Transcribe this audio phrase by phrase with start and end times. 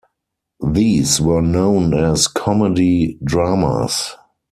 [0.65, 4.15] These were known as "comedy-dramas".